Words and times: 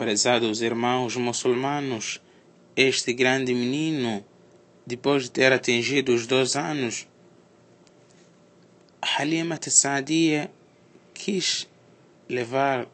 Prezados 0.00 0.62
irmãos 0.62 1.14
muçulmanos, 1.14 2.22
este 2.74 3.12
grande 3.12 3.52
menino, 3.52 4.24
depois 4.86 5.24
de 5.24 5.30
ter 5.30 5.52
atingido 5.52 6.14
os 6.14 6.26
dois 6.26 6.56
anos, 6.56 7.06
Halima 9.02 9.58
Saadia 9.62 10.50
quis 11.12 11.68
levar 12.26 12.88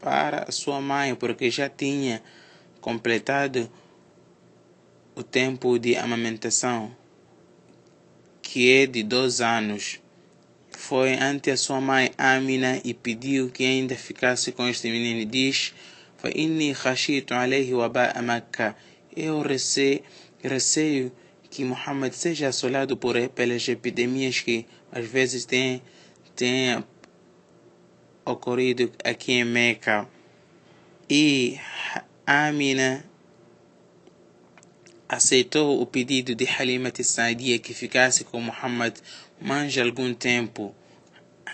para 0.00 0.50
sua 0.50 0.80
mãe, 0.80 1.14
porque 1.14 1.48
já 1.48 1.68
tinha 1.68 2.20
completado 2.80 3.70
o 5.14 5.22
tempo 5.22 5.78
de 5.78 5.94
amamentação, 5.94 6.92
que 8.42 8.72
é 8.72 8.86
de 8.86 9.04
dois 9.04 9.40
anos 9.40 10.01
foi 10.81 11.13
ante 11.13 11.51
a 11.51 11.57
sua 11.57 11.81
mãe 11.81 12.11
Amina 12.17 12.79
e 12.83 12.93
pediu 12.93 13.49
que 13.49 13.63
ainda 13.63 13.95
ficasse 13.95 14.51
com 14.51 14.67
este 14.67 14.89
menino. 14.89 15.25
Diz: 15.25 15.73
فإني 16.17 16.73
خشيت 16.73 17.31
عليه 17.31 17.73
وباء 17.73 18.21
مكة. 18.21 18.75
Eu 19.15 19.41
receio, 19.41 20.03
receio 20.43 21.11
que 21.49 21.63
Muhammad 21.63 22.13
seja 22.13 22.49
assolado 22.49 22.95
por 22.97 23.15
pelas 23.29 23.67
epidemias 23.67 24.41
que 24.41 24.65
às 24.91 25.05
vezes 25.05 25.45
têm, 25.45 25.81
têm 26.35 26.83
ocorrido 28.25 28.91
aqui 29.03 29.33
em 29.33 29.45
Meca. 29.45 30.07
E 31.09 31.59
Amina 32.25 33.03
aceitou 35.09 35.81
o 35.81 35.85
pedido 35.85 36.35
de 36.35 36.45
Halimat 36.45 37.01
Saadia 37.01 37.57
que 37.57 37.73
ficasse 37.73 38.23
com 38.23 38.41
Muhammad 38.41 38.95
mais 39.41 39.75
algum 39.77 40.13
tempo. 40.13 40.75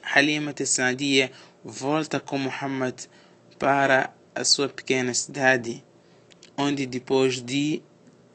Halimat 0.03 0.61
Saadia 0.65 1.31
volta 1.65 2.21
com 2.21 2.39
Muhammad 2.39 2.95
para 3.59 4.13
a 4.35 4.45
sua 4.45 4.69
pequena 4.69 5.13
cidade, 5.15 5.85
onde 6.57 6.87
depois 6.87 7.43
de 7.43 7.83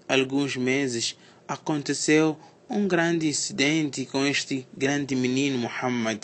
alguns 0.08 0.56
meses 0.56 1.17
aconteceu 1.47 2.38
um 2.69 2.88
grande 2.88 3.28
incidente 3.28 4.06
com 4.06 4.25
este 4.25 4.67
grande 4.75 5.16
menino 5.16 5.58
Muhammad. 5.58 6.23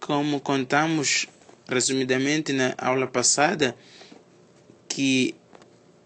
Como 0.00 0.40
contamos 0.40 1.28
resumidamente 1.68 2.52
na 2.52 2.74
aula 2.76 3.06
passada, 3.06 3.76
que 4.88 5.34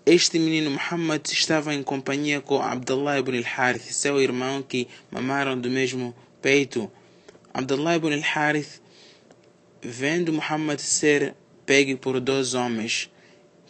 este 0.04 0.38
menino 0.38 0.70
Muhammad 0.70 1.26
estava 1.32 1.74
em 1.74 1.82
companhia 1.82 2.40
com 2.40 2.62
Abdullah 2.62 3.18
ibn 3.18 3.36
al-Harith, 3.38 3.90
seu 3.90 4.20
irmão 4.20 4.62
que 4.62 4.86
mamaram 5.10 5.58
do 5.58 5.68
mesmo 5.68 6.14
peito. 6.40 6.90
Abdullah 7.56 7.96
ibn 7.96 8.12
al-Harith, 8.12 8.82
vendo 9.80 10.30
Muhammad 10.30 10.78
ser 10.78 11.34
pego 11.64 11.96
por 11.96 12.20
dois 12.20 12.52
homens 12.52 13.10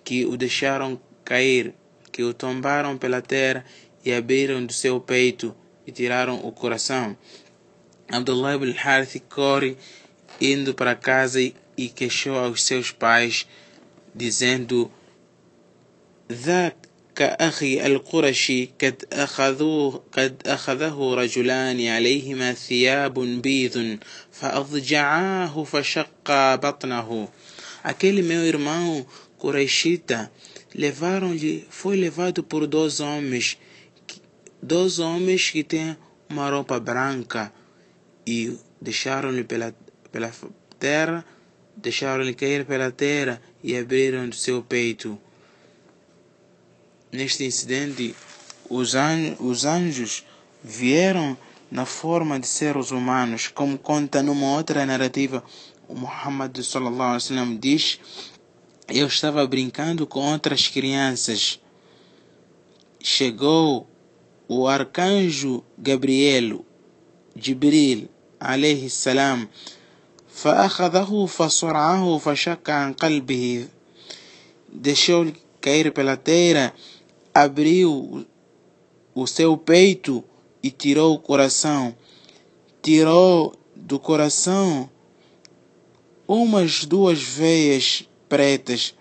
que 0.02 0.26
o 0.26 0.36
deixaram 0.36 1.00
cair, 1.24 1.72
que 2.10 2.24
o 2.24 2.34
tombaram 2.34 2.98
pela 2.98 3.22
terra 3.22 3.64
e 4.04 4.12
abriram 4.12 4.66
do 4.66 4.72
seu 4.72 5.00
peito 5.00 5.54
e 5.86 5.92
tiraram 5.92 6.44
o 6.44 6.50
coração. 6.50 7.16
Abdullah 8.10 8.56
ibn 8.56 8.74
Harith 8.76 9.22
corre 9.28 9.76
indo 10.40 10.74
para 10.74 10.96
casa 10.96 11.40
e 11.40 11.88
queixou 11.88 12.36
aos 12.36 12.64
seus 12.64 12.90
pais, 12.90 13.46
dizendo: 14.12 14.90
That 16.26 16.85
أخي 17.22 17.86
القرشي 17.86 18.68
قد 18.82 19.04
أخذوه 19.12 20.02
قد 20.12 20.42
أخذه 20.46 21.14
رجلان 21.14 21.86
عليهما 21.86 22.52
ثياب 22.52 23.18
بيض 23.20 23.98
فأضجعاه 24.32 25.64
فشق 25.64 26.54
بطنه 26.54 27.28
aquele 27.84 28.22
meu 28.22 28.44
irmão 28.44 29.06
Qurayshita 29.38 30.30
levaram-lhe 30.74 31.66
foi 31.70 31.96
levado 31.96 32.42
por 32.42 32.66
dois 32.66 33.00
homens 33.00 33.58
dois 34.62 34.98
homens 34.98 35.50
que 35.50 35.62
têm 35.62 35.96
uma 36.28 36.50
roupa 36.50 36.80
branca 36.80 37.52
e 38.26 38.56
deixaram-lhe 38.80 39.44
pela 39.44 39.74
pela 40.10 40.32
terra 40.78 41.24
deixaram-lhe 41.76 42.34
cair 42.34 42.64
pela 42.64 42.90
terra 42.90 43.40
e 43.62 43.76
abriram 43.76 44.32
seu 44.32 44.62
peito 44.62 45.18
Neste 47.11 47.43
incidente, 47.45 48.15
os, 48.69 48.95
an 48.95 49.35
os 49.39 49.65
anjos 49.65 50.25
vieram 50.63 51.37
na 51.69 51.85
forma 51.85 52.39
de 52.39 52.47
seres 52.47 52.91
humanos, 52.91 53.47
como 53.47 53.77
conta 53.77 54.21
numa 54.23 54.55
outra 54.55 54.85
narrativa. 54.85 55.43
O 55.87 55.95
Muhammad 55.95 56.57
sallallahu 56.61 57.09
alaihi 57.09 57.23
wasallam 57.23 57.57
diz: 57.57 57.99
Eu 58.87 59.07
estava 59.07 59.45
brincando 59.45 60.07
com 60.07 60.31
outras 60.31 60.67
crianças. 60.67 61.59
Chegou 63.03 63.87
o 64.47 64.67
arcanjo 64.67 65.63
Gabriel, 65.77 66.65
Jibril, 67.35 68.09
عليه 68.41 68.85
السلام 68.85 69.47
فأخذه 70.33 71.25
فصرعه 71.25 72.17
فشك 72.17 72.69
عن 72.69 72.93
قلبه 72.93 73.67
deixou-lhe 74.73 75.35
cair 75.61 75.91
pela 75.91 76.17
terra 76.17 76.73
abriu 77.36 78.26
o 79.14 79.26
seu 79.26 79.58
peito 79.58 80.24
e 80.62 80.70
tirou 80.70 81.14
o 81.14 81.18
coração. 81.18 81.94
Tirou 82.80 83.54
do 83.74 83.98
coração 83.98 84.88
umas 86.26 86.86
duas 86.86 87.22
veias 87.22 88.08
pretas. 88.26 88.94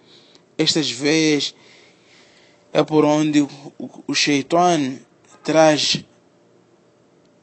Estas 0.58 0.92
veias 0.92 1.56
é 2.74 2.84
por 2.84 3.06
onde 3.06 3.40
o, 4.06 4.14
Shaitan 4.14 4.98
traz 5.42 6.04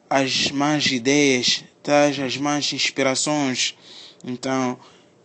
as 0.07 0.51
más 0.51 0.85
ideias, 0.91 1.63
traz 1.81 2.19
as 2.19 2.37
más 2.37 2.71
inspirações. 2.71 3.75
Então, 4.23 4.77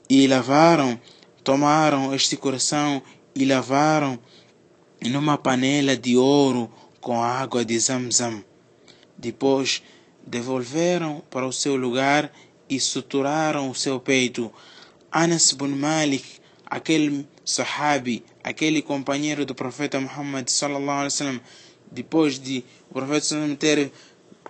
e 0.08 0.26
lavaram, 0.26 0.98
tomaram 1.44 2.14
este 2.14 2.38
coração 2.38 3.02
e 3.34 3.44
lavaram 3.44 4.18
numa 5.06 5.38
panela 5.38 5.96
de 5.96 6.16
ouro 6.16 6.70
com 7.00 7.22
água 7.22 7.64
de 7.64 7.78
Zamzam. 7.78 8.42
Depois 9.16 9.82
devolveram 10.26 11.22
para 11.30 11.46
o 11.46 11.52
seu 11.52 11.76
lugar 11.76 12.32
e 12.68 12.78
suturaram 12.78 13.70
o 13.70 13.74
seu 13.74 13.98
peito. 13.98 14.52
Anas 15.10 15.52
bin 15.52 15.68
Malik, 15.68 16.24
aquele 16.66 17.26
sahabi, 17.44 18.24
aquele 18.44 18.82
companheiro 18.82 19.46
do 19.46 19.54
profeta 19.54 20.00
Muhammad 20.00 20.48
sallallahu 20.48 20.98
alaihi 20.98 21.12
wasallam, 21.12 21.40
depois 21.90 22.38
de 22.38 22.64
o 22.90 22.94
profeta 22.94 23.56
ter 23.58 23.90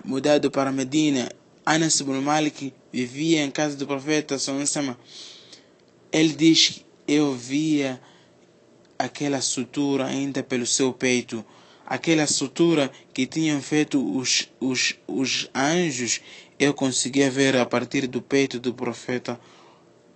mudado 0.04 0.50
para 0.50 0.72
Medina, 0.72 1.30
Anas 1.64 2.00
bin 2.00 2.20
Malik 2.20 2.72
vivia 2.92 3.44
em 3.44 3.50
casa 3.50 3.76
do 3.76 3.86
profeta 3.86 4.38
sallallahu 4.38 4.68
alaihi 4.68 4.78
wasallam. 4.78 4.96
Ele 6.10 6.32
diz: 6.34 6.84
eu 7.06 7.34
via 7.34 8.00
aquela 8.98 9.40
sutura 9.40 10.06
ainda 10.06 10.42
pelo 10.42 10.66
seu 10.66 10.92
peito, 10.92 11.44
aquela 11.86 12.26
sutura 12.26 12.90
que 13.14 13.26
tinham 13.26 13.62
feito 13.62 13.98
os, 14.16 14.48
os, 14.60 14.94
os 15.06 15.48
anjos, 15.54 16.20
eu 16.58 16.74
conseguia 16.74 17.30
ver 17.30 17.56
a 17.56 17.64
partir 17.64 18.06
do 18.06 18.20
peito 18.20 18.58
do 18.58 18.74
profeta 18.74 19.38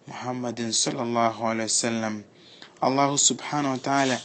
Muhammad 0.06 0.58
sallallahu 0.72 1.44
alaihi 1.44 1.70
wasallam. 1.70 2.24
Allah 2.80 3.16
subhanahu 3.16 3.74
wa 3.74 3.78
ta'ala 3.78 4.20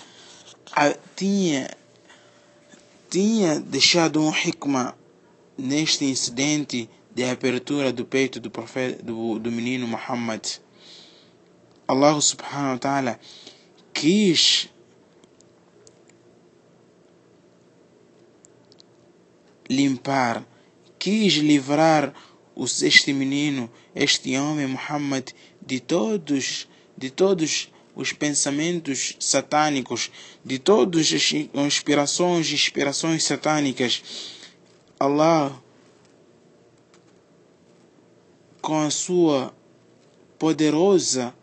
tinha 1.16 1.70
tinha 3.10 3.60
deixado 3.60 4.20
um 4.20 4.32
hikmah 4.32 4.96
neste 5.58 6.06
incidente 6.06 6.90
de 7.14 7.24
abertura 7.24 7.94
do 7.94 8.04
peito 8.04 8.40
do 8.40 8.50
profeta 8.50 9.02
do, 9.04 9.40
do 9.40 9.52
menino 9.52 9.88
Muhammad. 9.88 10.42
Allah 11.88 12.20
subhanahu 12.20 12.74
wa 12.74 12.78
ta'ala 12.80 13.20
quis 13.98 14.70
limpar, 19.68 20.46
quis 21.00 21.34
livrar 21.34 22.14
este 22.84 23.12
menino, 23.12 23.72
este 23.96 24.38
homem 24.38 24.68
Muhammad, 24.68 25.30
de 25.60 25.80
todos, 25.80 26.68
de 26.96 27.10
todos 27.10 27.72
os 27.96 28.14
pensamentos 28.14 29.16
satânicos, 29.20 30.12
de 30.46 30.60
todas 30.60 31.12
as 31.12 31.34
inspirações, 31.56 32.52
inspirações 32.52 33.24
satânicas. 33.24 34.04
Allah, 35.00 35.60
com 38.62 38.80
a 38.80 38.92
sua 38.92 39.56
poderosa 40.38 41.34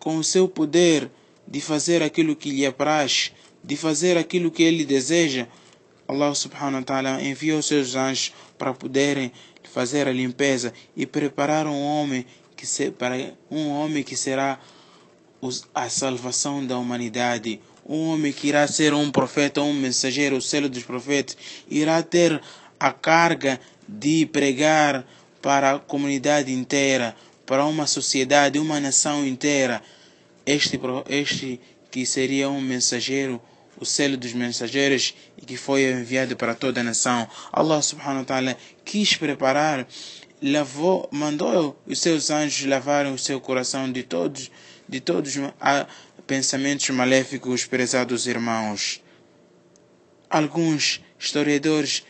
com 0.00 0.16
o 0.16 0.24
seu 0.24 0.48
poder 0.48 1.08
de 1.46 1.60
fazer 1.60 2.02
aquilo 2.02 2.34
que 2.34 2.50
lhe 2.50 2.66
apraz, 2.66 3.32
de 3.62 3.76
fazer 3.76 4.18
aquilo 4.18 4.50
que 4.50 4.64
ele 4.64 4.84
deseja, 4.84 5.46
Allah 6.08 6.34
subhanahu 6.34 6.80
wa 6.80 6.82
ta'ala 6.82 7.22
enviou 7.22 7.62
seus 7.62 7.94
anjos 7.94 8.32
para 8.58 8.74
poderem 8.74 9.30
fazer 9.72 10.08
a 10.08 10.12
limpeza 10.12 10.72
e 10.96 11.06
preparar 11.06 11.66
um 11.68 11.80
homem 11.80 12.26
que 12.56 12.66
se, 12.66 12.90
para 12.90 13.14
um 13.48 13.68
homem 13.68 14.02
que 14.02 14.16
será 14.16 14.58
a 15.74 15.88
salvação 15.88 16.66
da 16.66 16.76
humanidade. 16.76 17.60
Um 17.86 18.08
homem 18.08 18.32
que 18.32 18.48
irá 18.48 18.66
ser 18.66 18.92
um 18.92 19.10
profeta, 19.10 19.62
um 19.62 19.72
mensageiro, 19.72 20.36
o 20.36 20.42
selo 20.42 20.68
dos 20.68 20.82
profetas, 20.82 21.36
irá 21.68 22.02
ter 22.02 22.40
a 22.78 22.92
carga 22.92 23.60
de 23.88 24.26
pregar 24.26 25.06
para 25.40 25.72
a 25.72 25.78
comunidade 25.78 26.52
inteira, 26.52 27.16
para 27.50 27.66
uma 27.66 27.84
sociedade, 27.84 28.60
uma 28.60 28.78
nação 28.78 29.26
inteira. 29.26 29.82
Este, 30.46 30.78
este 31.08 31.60
que 31.90 32.06
seria 32.06 32.48
um 32.48 32.60
mensageiro, 32.60 33.42
o 33.76 33.84
selo 33.84 34.16
dos 34.16 34.32
mensageiros 34.32 35.16
e 35.36 35.44
que 35.44 35.56
foi 35.56 35.90
enviado 35.90 36.36
para 36.36 36.54
toda 36.54 36.80
a 36.80 36.84
nação. 36.84 37.28
Allah 37.52 37.82
subhanahu 37.82 38.20
wa 38.20 38.24
ta'ala 38.24 38.56
quis 38.84 39.16
preparar, 39.16 39.84
lavou, 40.40 41.08
mandou 41.10 41.76
os 41.84 41.98
seus 41.98 42.30
anjos 42.30 42.68
lavarem 42.68 43.12
o 43.12 43.18
seu 43.18 43.40
coração 43.40 43.90
de 43.90 44.04
todos, 44.04 44.48
de 44.88 45.00
todos 45.00 45.34
pensamentos 46.28 46.88
maléficos, 46.90 47.64
prezados 47.64 48.28
irmãos. 48.28 49.02
Alguns 50.30 51.00
historiadores 51.18 52.04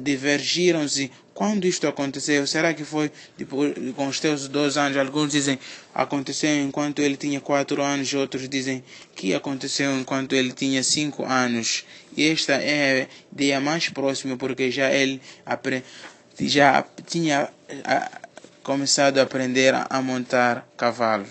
divergiram-se 0.00 1.10
quando 1.34 1.66
isto 1.66 1.86
aconteceu. 1.86 2.46
Será 2.46 2.74
que 2.74 2.84
foi 2.84 3.12
depois, 3.36 3.72
com 3.94 4.08
os 4.08 4.18
teus 4.18 4.48
dois 4.48 4.76
anos? 4.76 4.96
Alguns 4.96 5.30
dizem 5.30 5.58
aconteceu 5.94 6.50
enquanto 6.62 7.00
ele 7.00 7.16
tinha 7.16 7.40
quatro 7.40 7.80
anos, 7.82 8.12
outros 8.12 8.48
dizem 8.48 8.82
que 9.14 9.34
aconteceu 9.34 9.96
enquanto 9.98 10.34
ele 10.34 10.52
tinha 10.52 10.82
cinco 10.82 11.24
anos. 11.24 11.84
E 12.16 12.28
esta 12.28 12.54
é 12.54 13.02
a 13.02 13.06
ideia 13.32 13.60
mais 13.60 13.88
próxima, 13.88 14.36
porque 14.36 14.70
já 14.70 14.90
ele 14.90 15.20
já 16.40 16.84
tinha 17.06 17.48
começado 18.62 19.18
a 19.18 19.22
aprender 19.22 19.74
a 19.74 20.02
montar 20.02 20.68
cavalo. 20.76 21.26